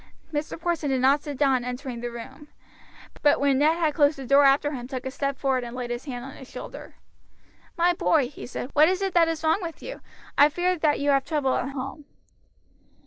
[0.33, 0.59] Mr.
[0.59, 2.47] Porson did not sit down on entering the room,
[3.21, 5.91] but when Ned had closed the door after him took a step forward and laid
[5.91, 6.95] his hand on his shoulder.
[7.77, 10.01] "My boy," he said, "what is it that is wrong with you?
[10.39, 12.05] I fear that you have trouble at home."